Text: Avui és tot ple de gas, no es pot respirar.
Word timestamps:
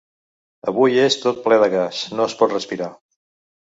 Avui 0.71 0.97
és 1.03 1.19
tot 1.27 1.45
ple 1.45 1.61
de 1.67 1.71
gas, 1.77 2.03
no 2.19 2.29
es 2.29 2.39
pot 2.43 2.61
respirar. 2.61 2.93